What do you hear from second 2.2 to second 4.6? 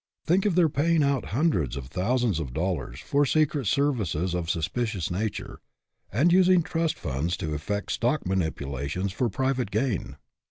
of dollars for secret ser vices of a